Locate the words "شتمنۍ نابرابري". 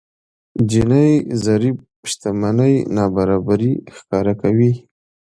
2.09-3.73